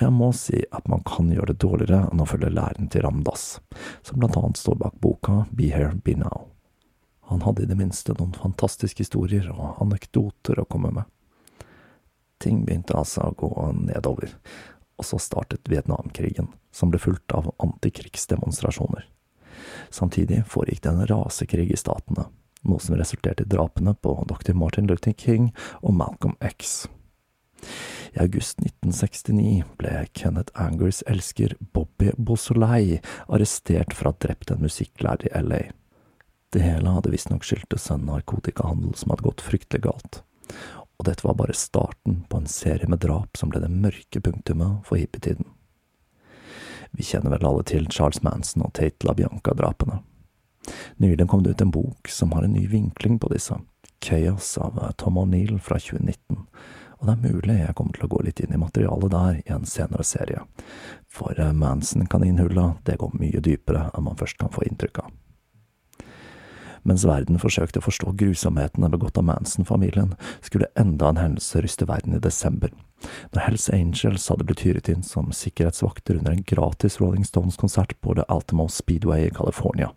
[0.00, 3.04] Og jeg må si at man kan gjøre det dårligere enn å følge læren til
[3.04, 3.58] Ramdas,
[4.00, 6.46] som blant annet står bak boka Be Here, Be Now.
[7.28, 11.04] Han hadde i det minste noen fantastiske historier og anekdoter å komme med.
[12.40, 14.32] Ting begynte altså å gå nedover,
[14.96, 19.04] og så startet Vietnamkrigen, som ble fulgt av antikrigsdemonstrasjoner.
[19.92, 22.30] Samtidig foregikk det en rasekrig i statene,
[22.64, 24.56] noe som resulterte i drapene på dr.
[24.56, 25.52] Martin Luther King
[25.84, 26.88] og Malcolm X.
[28.12, 34.64] I august 1969 ble Kenneth Angers elsker Bobby Beausoleil arrestert for å ha drept en
[34.64, 35.60] musikklærer i LA.
[36.50, 40.22] Det hele hadde visstnok skyldtes en narkotikahandel som hadde gått fryktelig galt,
[40.98, 44.82] og dette var bare starten på en serie med drap som ble det mørke punktumet
[44.88, 45.46] for hippietiden.
[46.90, 50.00] Vi kjenner vel alle til Charles Manson og Tate LaBianca-drapene.
[50.98, 53.54] Nylig kom det ut en bok som har en ny vinkling på disse,
[54.02, 56.42] Chaos av Tom O'Neill fra 2019,
[57.00, 59.54] og det er mulig jeg kommer til å gå litt inn i materialet der i
[59.54, 60.44] en senere serie,
[61.08, 65.10] for Manson-kaninhullet, det går mye dypere enn man først kan få inntrykk av.
[66.88, 72.16] Mens verden forsøkte å forstå grusomhetene begått av Manson-familien, skulle enda en hendelse ryste verden
[72.16, 72.72] i desember,
[73.32, 78.16] når Hells Angels hadde blitt hyret inn som sikkerhetsvakter under en gratis Rolling Stones-konsert på
[78.16, 79.90] The Altimo Speedway i California,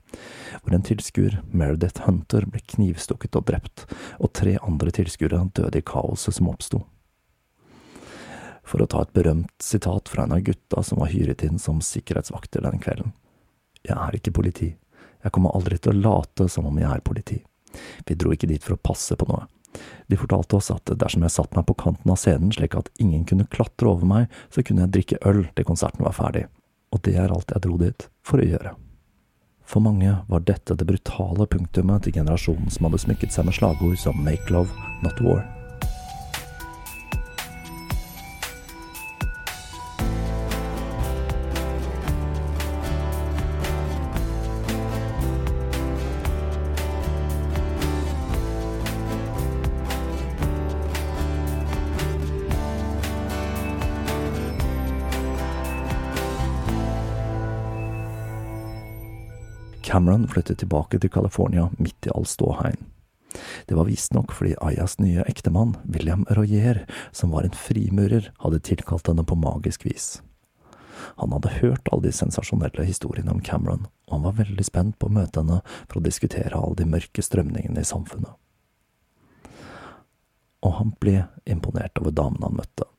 [0.63, 3.87] hvor en tilskuer, Meredith Hunter, ble knivstukket og drept,
[4.19, 6.83] og tre andre tilskuere døde i kaoset som oppsto.
[8.63, 11.81] For å ta et berømt sitat fra en av gutta som var hyret inn som
[11.83, 13.11] sikkerhetsvakter den kvelden.
[13.83, 14.69] Jeg er ikke politi.
[15.23, 17.41] Jeg kommer aldri til å late som om jeg er politi.
[18.07, 19.47] Vi dro ikke dit for å passe på noe.
[20.07, 23.25] De fortalte oss at dersom jeg satte meg på kanten av scenen slik at ingen
[23.25, 26.45] kunne klatre over meg, så kunne jeg drikke øl til konserten var ferdig.
[26.93, 28.75] Og det er alt jeg dro dit for å gjøre.
[29.65, 33.97] For mange var dette det brutale punktumet til generasjonen som hadde smykket seg med slagord
[33.97, 34.69] som Make love,
[35.01, 35.41] not war.
[59.93, 62.79] Cameron flyttet tilbake til California midt i all ståheien.
[63.69, 66.79] Det var visstnok fordi Ayas nye ektemann, William Royer,
[67.11, 70.07] som var en frimurer, hadde tilkalt henne på magisk vis.
[71.21, 75.11] Han hadde hørt alle de sensasjonelle historiene om Cameron, og han var veldig spent på
[75.11, 78.33] å møte henne for å diskutere alle de mørke strømningene i samfunnet.
[80.65, 82.89] Og han ble imponert over damene han møtte,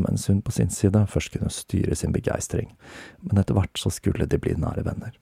[0.00, 2.72] mens hun på sin side først kunne styre sin begeistring,
[3.20, 5.12] men etter hvert så skulle de bli nære venner.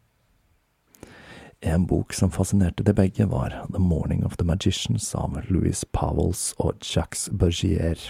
[1.62, 6.54] En bok som fascinerte de begge, var The Morning of the Magicians av Louis Powells
[6.56, 8.00] og Jacques Bergier,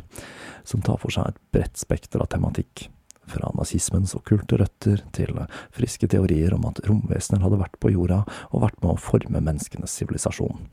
[0.65, 2.87] som tar for seg et bredt spekter av tematikk,
[3.27, 5.35] fra nazismens okkulte røtter til
[5.75, 9.99] friske teorier om at romvesener hadde vært på jorda og vært med å forme menneskenes
[9.99, 10.71] sivilisasjon.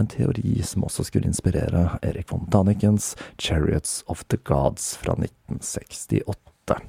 [0.00, 6.80] En teori som også skulle inspirere Erik von Danikens Chariots of the Gods fra 1968.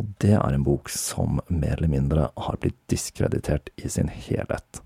[0.00, 4.80] Og det er en bok som mer eller mindre har blitt diskreditert i sin helhet.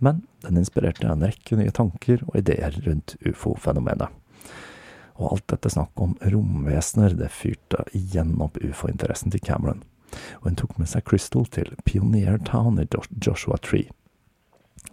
[0.00, 4.08] Men den inspirerte en rekke nye tanker og ideer rundt ufo-fenomenet.
[5.20, 9.84] Og alt dette snakket om romvesener, det fyrte igjen opp ufo-interessen til Cameron.
[10.40, 12.88] Og hun tok med seg Crystal til Pioneer Town i
[13.20, 13.92] Joshua Tree.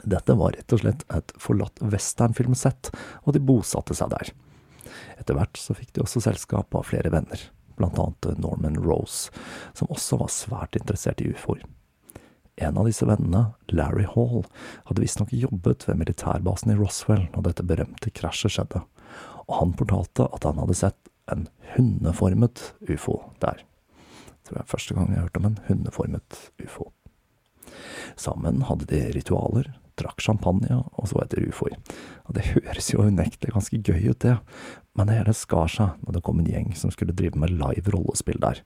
[0.03, 2.91] Dette var rett og slett et forlatt westernfilmsett,
[3.23, 4.35] og de bosatte seg der.
[5.15, 7.47] Etter hvert så fikk de også selskap av flere venner
[7.87, 9.31] annet Norman Rose,
[9.73, 11.63] som også var svært interessert i ufoer.
[12.61, 14.43] En av disse vennene, Larry Hall,
[14.85, 18.83] hadde visstnok jobbet ved militærbasen i Roswell når dette berømte krasjet skjedde,
[19.47, 23.63] og han fortalte at han hadde sett en hundeformet ufo der.
[24.45, 26.91] Det var første gang jeg hørte om en hundeformet ufo.
[28.19, 31.77] Sammen hadde de ritualer, drakk champagne og så etter ufoer.
[32.31, 34.37] Det høres jo unektelig ganske gøy ut, det,
[34.97, 37.93] men det hele skar seg når det kom en gjeng som skulle drive med live
[37.93, 38.61] rollespill der.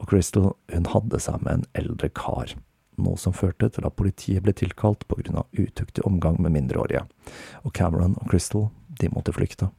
[0.00, 2.54] Og Crystal hun hadde seg med en eldre kar,
[3.00, 7.04] noe som førte til at politiet ble tilkalt på grunn av utuktig omgang med mindreårige,
[7.64, 8.70] og Cameron og Crystal,
[9.00, 9.70] de måtte flykte.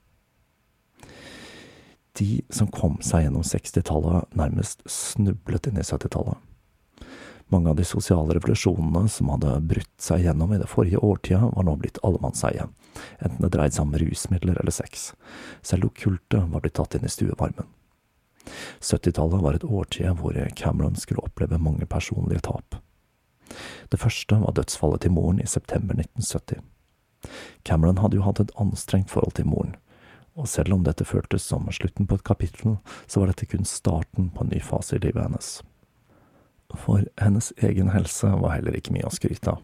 [2.19, 6.37] De som kom seg gjennom 60-tallet, nærmest snublet inn i 70-tallet.
[7.51, 11.65] Mange av de sosiale revolusjonene som hadde brutt seg gjennom i det forrige årtiet, var
[11.67, 12.69] nå blitt allemannseie,
[13.19, 15.09] enten det dreide seg om rusmidler eller sex.
[15.59, 17.67] Selv okkulte var blitt tatt inn i stuevarmen.
[18.79, 22.77] 70-tallet var et årtid hvor Cameron skulle oppleve mange personlige tap.
[23.91, 26.61] Det første var dødsfallet til moren i september 1970.
[27.67, 29.75] Cameron hadde jo hatt et anstrengt forhold til moren,
[30.39, 32.79] og selv om dette føltes som slutten på et kapittel,
[33.11, 35.51] så var dette kun starten på en ny fase i livet hennes
[36.79, 39.61] for hennes egen helse var heller ikke mye å skryte av.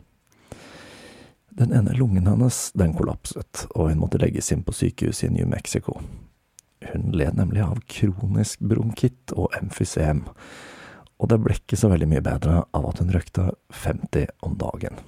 [1.57, 5.47] Den ene lungen hennes, den kollapset, og hun måtte legges inn på sykehus i New
[5.49, 5.97] Mexico.
[6.85, 10.21] Hun led nemlig av kronisk bronkitt og emfysem,
[11.17, 15.01] og det ble ikke så veldig mye bedre av at hun røkte 50 om dagen.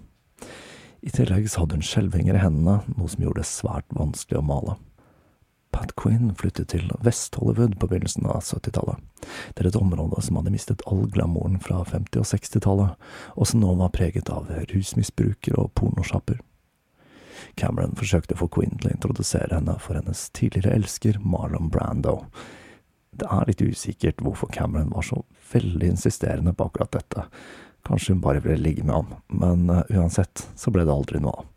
[1.06, 4.48] I tillegg så hadde hun skjelvinger i hendene, noe som gjorde det svært vanskelig å
[4.50, 4.80] male.
[6.00, 9.02] Quinn flyttet til Vest-Hollywood på begynnelsen av 70-tallet,
[9.58, 13.74] til et område som hadde mistet all glamouren fra 50- og 60-tallet, og som nå
[13.82, 16.40] var preget av rusmisbrukere og pornosjapper.
[17.60, 22.19] Cameron forsøkte å få Quinn til å introdusere henne for hennes tidligere elsker Marlon Brando.
[23.19, 27.26] Det er litt usikkert hvorfor Cameron var så veldig insisterende på akkurat dette.
[27.88, 31.42] Kanskje hun bare ville ligge med ham, men uh, uansett så ble det aldri noe
[31.42, 31.48] av.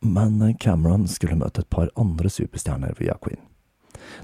[0.00, 3.40] Men Cameron skulle møte et par andre superstjerner via Queen.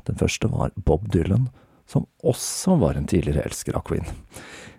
[0.08, 1.50] Den første var Bob Dylan,
[1.86, 4.06] som også var en tidligere elsker av Queen.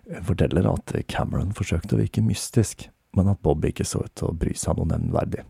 [0.09, 4.31] Hun forteller at Cameron forsøkte å virke mystisk, men at Bob ikke så ut til
[4.31, 5.45] å bry seg noe nevnverdig.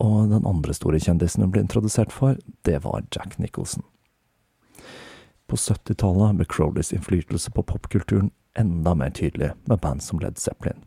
[0.00, 3.84] Og den andre store kjendisen hun ble introdusert for, det var Jack Nicholson.
[5.50, 10.80] På 70-tallet ble Crowleys innflytelse på popkulturen enda mer tydelig med band som Led Zeppelin.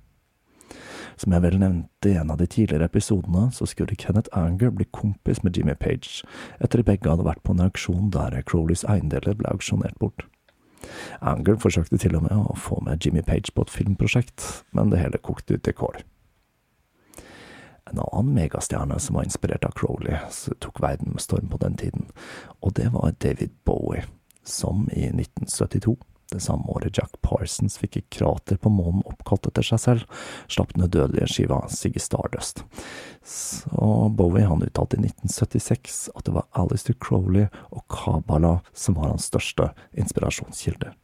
[1.18, 4.86] Som jeg vel nevnte i en av de tidligere episodene, så skulle Kenneth Anger bli
[4.94, 6.22] kompis med Jimmy Page,
[6.62, 10.28] etter de begge hadde vært på en auksjon der Crowleys eiendeler ble auksjonert bort.
[11.26, 14.46] Anger forsøkte til og med å få med Jimmy Page på et filmprosjekt,
[14.78, 15.98] men det hele kokte ut i kål.
[17.88, 20.20] En annen megastjerne som var inspirert av Crowley,
[20.62, 22.10] tok verden med storm på den tiden,
[22.62, 24.04] og det var David Bowie,
[24.44, 25.96] som i 1972,
[26.32, 30.22] det samme året Jack Parsons fikk et krater på månen oppkalt etter seg selv,
[30.52, 32.64] slapp den udødelige skiva Siggy Stardust.
[33.28, 39.14] Så Bowie han uttalte i 1976 at det var Alistair Crowley og Kabbalah som var
[39.14, 40.96] hans største inspirasjonskilder.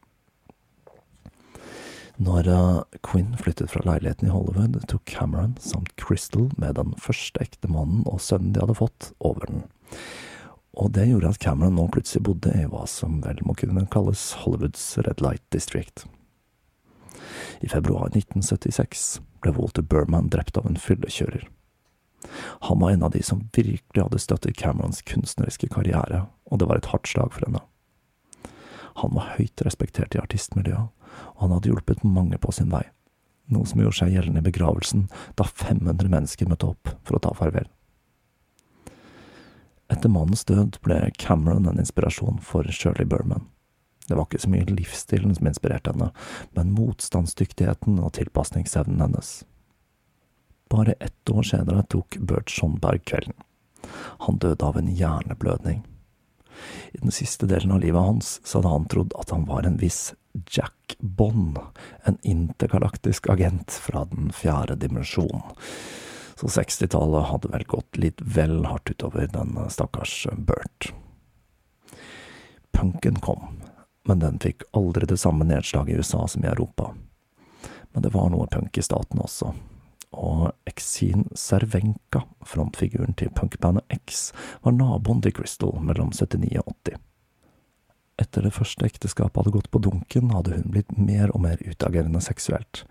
[2.22, 7.42] Når uh, Quinn flyttet fra leiligheten i Hollywood, tok Cameron samt Crystal med den første
[7.42, 9.64] ektemannen og sønnen de hadde fått, over den.
[10.74, 14.32] Og det gjorde at Cameron nå plutselig bodde i hva som vel må kunne kalles
[14.42, 16.06] Hollywoods Red Light District.
[17.62, 19.04] I februar 1976
[19.44, 21.46] ble Walter Burman drept av en fyllekjører.
[22.66, 26.80] Han var en av de som virkelig hadde støttet Camerons kunstneriske karriere, og det var
[26.80, 27.62] et hardt slag for henne.
[29.02, 30.90] Han var høyt respektert i artistmiljøet,
[31.34, 32.84] og han hadde hjulpet mange på sin vei,
[33.52, 35.08] noe som gjorde seg gjeldende i begravelsen
[35.38, 37.68] da 500 mennesker møtte opp for å ta farvel.
[39.92, 43.48] Etter mannens død ble Cameron en inspirasjon for Shirley Berman.
[44.08, 46.10] Det var ikke så mye livsstilen som inspirerte henne,
[46.56, 49.32] men motstandsdyktigheten og tilpasningsevnen hennes.
[50.72, 53.36] Bare ett år senere tok Bert Schonberg kvelden.
[54.26, 55.84] Han døde av en hjerneblødning.
[56.92, 59.80] I den siste delen av livet hans så hadde han trodd at han var en
[59.80, 60.14] viss
[60.50, 61.58] Jack Bond,
[62.04, 65.44] en intergalaktisk agent fra den fjerde dimensjonen.
[66.34, 70.90] Så 60-tallet hadde vel gått litt vel hardt utover den stakkars Bert.
[72.74, 73.60] Punken kom,
[74.04, 76.90] men den fikk aldri det samme nedslaget i USA som i Europa.
[77.92, 79.52] Men det var noe punk i staten også,
[80.10, 84.32] og Exin Servenka, frontfiguren til punkbandet X,
[84.66, 86.98] var naboen til Crystal mellom 79 og 80.
[88.20, 92.20] Etter det første ekteskapet hadde gått på dunken, hadde hun blitt mer og mer utagerende
[92.22, 92.84] seksuelt,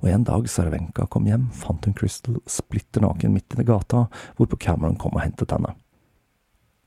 [0.00, 4.06] og en dag Sarvenka kom hjem, fant hun Crystal splitter naken midt i gata,
[4.38, 5.74] hvorpå Cameron kom og hentet henne.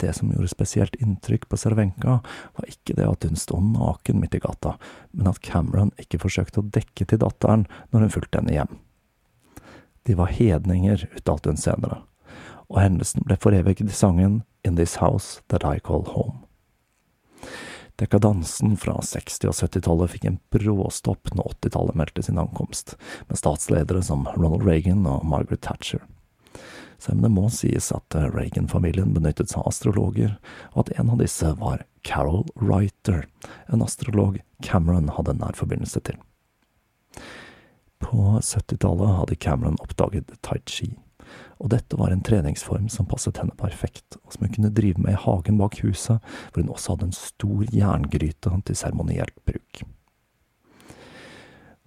[0.01, 2.17] Det som gjorde spesielt inntrykk på Sarvenka,
[2.57, 4.73] var ikke det at hun sto naken midt i gata,
[5.13, 8.73] men at Cameron ikke forsøkte å dekke til datteren når hun fulgte henne hjem.
[10.09, 12.01] De var hedninger, uttalte hun senere,
[12.65, 16.41] og hendelsen ble foreviget i sangen In This House That I Call Home.
[17.95, 22.97] Dekadansen fra 60- og 70-tallet fikk en bråstopp når 80-tallet meldte sin ankomst,
[23.29, 26.03] med statsledere som Ronald Reagan og Margaret Thatcher.
[26.99, 30.35] Selv om det må sies at Reagan-familien benyttet seg av astrologer,
[30.73, 33.25] og at en av disse var Carol Writer,
[33.71, 36.19] en astrolog Cameron hadde nær forbindelse til.
[38.03, 40.91] På 70-tallet hadde Cameron oppdaget tai chi
[41.59, 45.15] og dette var en treningsform som passet henne perfekt, og som hun kunne drive med
[45.15, 49.83] i hagen bak huset, hvor hun også hadde en stor jerngryte til seremonielt bruk.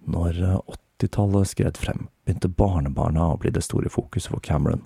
[0.09, 4.85] Når 80-tallet eh, skred frem, begynte barnebarna å bli det store fokuset for Cameron.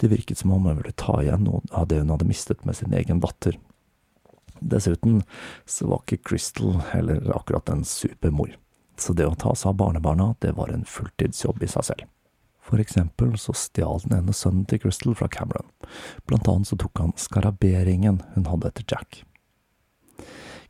[0.00, 2.78] Det virket som om hun ville ta igjen noe av det hun hadde mistet med
[2.78, 3.58] sin egen datter.
[4.60, 5.20] Dessuten
[5.68, 8.54] så var ikke Crystal heller akkurat en supermor,
[8.96, 12.08] så det å ta seg av barnebarna, det var en fulltidsjobb i seg selv.
[12.70, 15.66] For eksempel så stjal den ene sønnen til Crystal fra Cameron,
[16.30, 19.24] blant annet så tok han skaraberingen hun hadde etter Jack.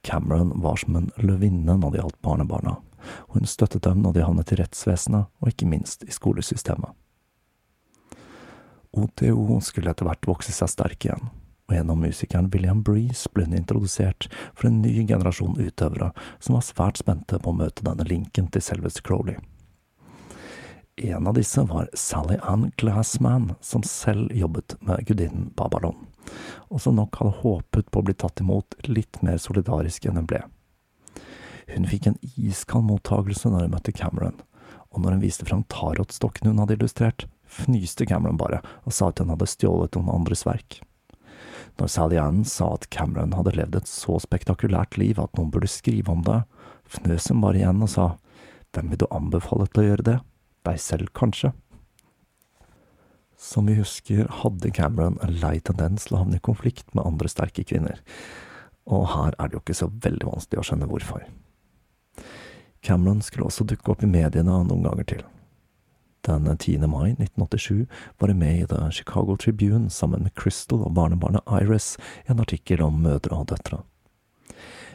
[0.01, 2.79] Cameron var som en løvinne når det gjaldt barnebarna,
[3.29, 6.97] og hun støttet dem når de havnet i rettsvesenet, og ikke minst i skolesystemet.
[8.97, 11.29] OTO skulle etter hvert vokse seg sterk igjen,
[11.69, 16.67] og gjennom musikeren William Breeze ble hun introdusert for en ny generasjon utøvere som var
[16.67, 19.37] svært spente på å møte denne linken til selveste Crowley.
[21.03, 25.97] En av disse var Sally Ann Glassman, som selv jobbet med gudinnen Babylon,
[26.69, 30.29] og som nok hadde håpet på å bli tatt imot litt mer solidarisk enn hun
[30.29, 30.43] ble.
[31.73, 34.37] Hun fikk en iskald mottagelse når hun møtte Cameron,
[34.93, 39.25] og når hun viste fram tarotstokken hun hadde illustrert, fnyste Cameron bare og sa at
[39.25, 40.83] hun hadde stjålet noen andres verk.
[41.81, 45.71] Når Sally Ann sa at Cameron hadde levd et så spektakulært liv at noen burde
[45.73, 46.43] skrive om det,
[46.85, 48.11] fnøs hun bare igjen og sa
[48.77, 50.21] hvem vil du anbefale til å gjøre det?
[50.67, 51.53] Deg selv, kanskje.
[53.41, 57.31] Som vi husker, hadde Cameron en lei tendens til å havne i konflikt med andre
[57.33, 58.03] sterke kvinner,
[58.85, 61.25] og her er det jo ikke så veldig vanskelig å skjønne hvorfor.
[62.85, 65.25] Cameron skulle også dukke opp i mediene noen ganger til.
[66.29, 66.85] Den 10.
[66.89, 67.87] mai 1987
[68.21, 71.95] var hun med i The Chicago Tribune sammen med Crystal og barnebarnet Iris
[72.27, 73.81] i en artikkel om mødre og døtre.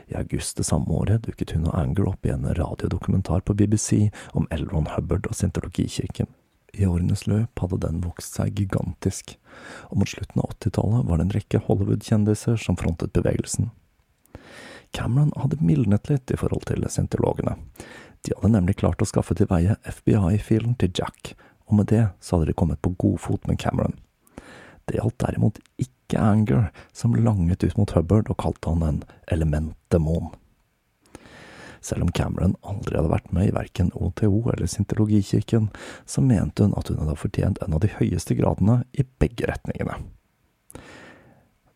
[0.07, 4.09] I august det samme året dukket hun og Anger opp i en radiodokumentar på BBC
[4.37, 6.29] om Elron Hubbard og scientologikirken.
[6.75, 9.37] I årenes løp hadde den vokst seg gigantisk,
[9.89, 13.71] og mot slutten av 80-tallet var det en rekke Hollywood-kjendiser som frontet bevegelsen.
[14.95, 17.57] Cameron hadde mildnet litt i forhold til scientologene.
[18.27, 21.33] De hadde nemlig klart å skaffe til veie FBI-filen til Jack,
[21.65, 23.95] og med det så hadde de kommet på godfot med Cameron.
[24.85, 30.33] Det gjaldt derimot ikke Anger, som langet ut mot Hubbard og kalte han en elementdemon.
[31.81, 35.67] Selv om Cameron aldri hadde vært med i verken OTO eller Scientologikirken,
[36.05, 39.99] så mente hun at hun hadde fortjent en av de høyeste gradene i begge retningene.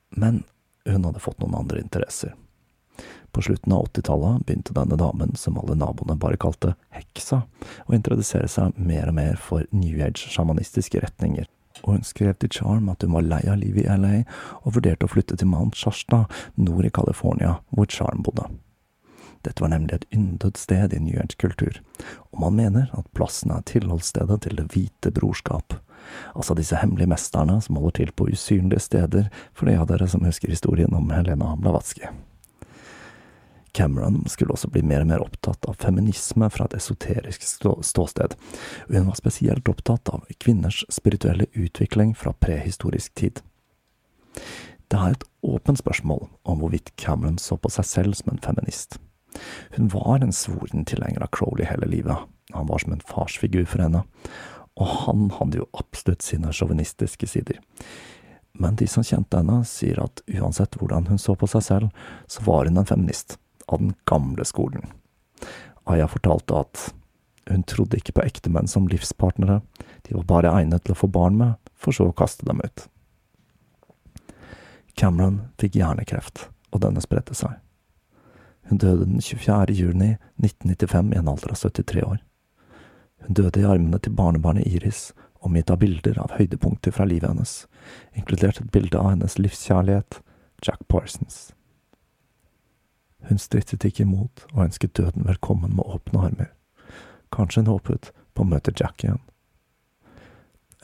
[0.10, 0.44] Men
[0.90, 2.34] hun hadde fått noen andre interesser.
[3.32, 7.44] På slutten av 80-tallet begynte denne damen, som alle naboene bare kalte Heksa,
[7.86, 11.46] å introdusere seg mer og mer for New Age-sjamanistiske retninger,
[11.84, 14.24] og hun skrev til Charm at hun var lei av livet i LA,
[14.64, 16.26] og vurderte å flytte til Mount Shasta,
[16.56, 18.48] nord i California, hvor Charm bodde.
[19.48, 21.80] Dette var nemlig et yndet sted i New York-kultur,
[22.32, 25.80] og man mener at plassen er tilholdsstedet til Det hvite brorskap,
[26.36, 30.26] altså disse hemmelige mesterne som holder til på usynlige steder, for de av dere som
[30.28, 32.12] husker historien om Helena Blavatsky.
[33.74, 38.36] Cameron skulle også bli mer og mer opptatt av feminisme fra et esoterisk ståsted,
[38.88, 43.42] og hun var spesielt opptatt av kvinners spirituelle utvikling fra prehistorisk tid.
[44.90, 48.98] Det er et åpent spørsmål om hvorvidt Cameron så på seg selv som en feminist.
[49.76, 52.18] Hun var en svoren tilhenger av Crowley hele livet,
[52.54, 54.02] han var som en farsfigur for henne,
[54.80, 57.60] og han hadde jo absolutt sine sjåvinistiske sider.
[58.60, 62.42] Men de som kjente henne, sier at uansett hvordan hun så på seg selv, så
[62.48, 63.38] var hun en feminist
[63.70, 64.90] av den gamle skolen.
[65.90, 66.90] Aya fortalte at
[67.50, 69.62] hun trodde ikke på ektemenn som livspartnere,
[70.06, 72.86] de var bare egnet til å få barn med, for så å kaste dem ut.
[75.00, 77.58] Cameron fikk hjernekreft, og denne spredte seg.
[78.70, 79.74] Hun døde den 24.
[79.74, 82.20] juni 1995 i en alder av 73 år.
[83.26, 85.10] Hun døde i armene til barnebarnet Iris,
[85.42, 87.64] omgitt av bilder av høydepunkter fra livet hennes,
[88.14, 90.20] inkludert et bilde av hennes livskjærlighet,
[90.66, 91.50] Jack Parsons.
[93.28, 96.54] Hun strittet ikke imot og ønsket døden velkommen med åpne armer.
[97.36, 99.20] Kanskje hun håpet på å møte Jack igjen.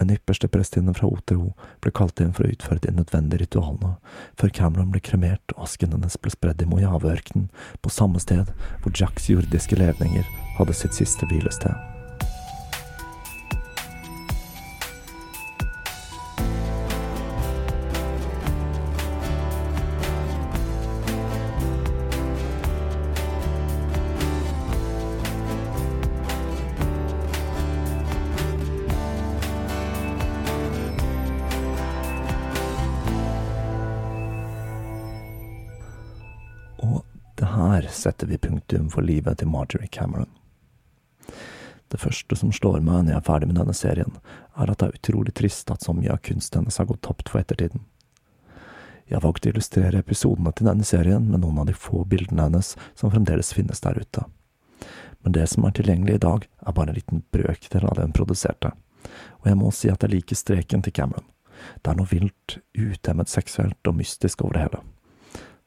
[0.02, 3.94] En ypperste prestinne fra OTO ble kalt inn for å utføre de nødvendige ritualene,
[4.36, 7.48] før Cameron ble kremert og asken hennes ble spredd i Mojave-ørkenen,
[7.80, 8.52] på samme sted
[8.84, 10.28] hvor Jacks jordiske levninger
[10.60, 11.95] hadde sitt siste hvilested.
[38.76, 40.30] Punktum for livet til Marjorie Cameron.
[41.88, 44.18] Det første som slår meg når jeg er ferdig med denne serien,
[44.58, 47.30] er at det er utrolig trist at så mye av kunsten hennes har gått tapt
[47.30, 47.86] for ettertiden.
[49.08, 52.48] Jeg har valgt å illustrere episodene til denne serien med noen av de få bildene
[52.48, 54.26] hennes som fremdeles finnes der ute.
[55.22, 58.18] Men det som er tilgjengelig i dag, er bare en liten brøkdel av det hun
[58.18, 58.74] produserte,
[59.42, 61.30] og jeg må si at jeg liker streken til Cameron.
[61.82, 64.84] Det er noe vilt, utemmet seksuelt og mystisk over det hele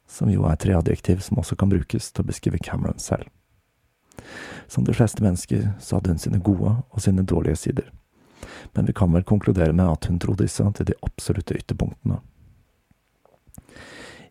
[0.08, 3.28] som jo er tre adjektiv som også kan brukes til å beskrive Cameron selv.
[4.68, 7.92] Som de fleste mennesker så hadde hun sine gode og sine dårlige sider,
[8.74, 12.20] men vi kan vel konkludere med at hun dro disse til de absolutte ytterpunktene.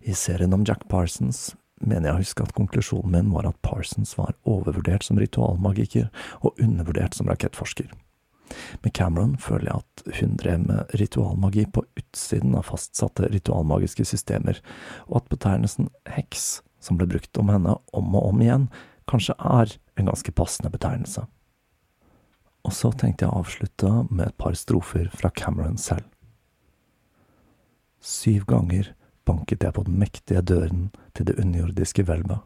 [0.08, 4.16] I serien om Jack Parsons mener jeg å huske at konklusjonen min var at Parsons
[4.18, 6.08] var overvurdert som ritualmagiker
[6.42, 7.92] og undervurdert som rakettforsker.
[8.84, 14.62] Med Cameron føler jeg at hun drev med ritualmagi på utsiden av fastsatte ritualmagiske systemer,
[15.08, 18.70] og at betegnelsen heks, som ble brukt om henne om og om igjen,
[19.10, 21.26] kanskje er en ganske passende betegnelse.
[22.68, 26.06] Og så tenkte jeg å avslutte med et par strofer fra Cameron selv.
[28.04, 28.92] Syv ganger
[29.28, 32.44] banket jeg på den mektige døren til det underjordiske hvelvet.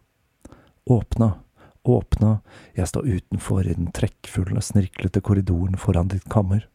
[0.90, 1.36] Åpna,
[1.84, 2.40] åpna,
[2.74, 6.68] jeg står utenfor i den trekkfulle, snirklete korridoren foran ditt kammer.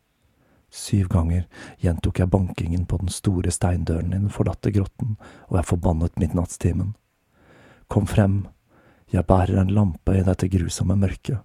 [0.70, 1.46] Syv ganger
[1.78, 5.16] gjentok jeg bankingen på den store steindøren i den forlatte grotten,
[5.48, 6.94] og jeg forbannet midnattstimen.
[7.86, 8.46] Kom frem,
[9.10, 11.38] jeg bærer en lampe i dette grusomme mørket,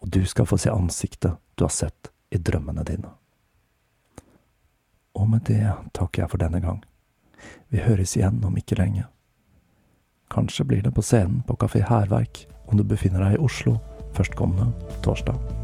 [0.00, 3.14] og du skal få se ansiktet du har sett i drømmene dine.
[5.16, 5.64] Og med det
[5.96, 6.84] takker jeg for denne gang.
[7.72, 9.06] Vi høres igjen om ikke lenge.
[10.30, 13.78] Kanskje blir det på scenen på Kafé Hærverk om du befinner deg i Oslo
[14.16, 14.70] førstkommende
[15.04, 15.59] torsdag.